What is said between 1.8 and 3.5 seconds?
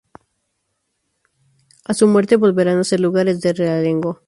A su muerte, volverán a ser lugares